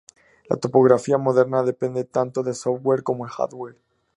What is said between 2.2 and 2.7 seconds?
del